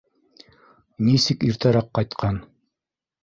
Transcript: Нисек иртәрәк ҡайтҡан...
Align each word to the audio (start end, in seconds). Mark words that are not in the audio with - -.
Нисек 1.09 1.45
иртәрәк 1.49 1.91
ҡайтҡан... 1.99 2.41